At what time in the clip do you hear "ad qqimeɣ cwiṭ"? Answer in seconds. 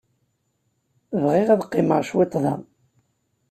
1.49-2.33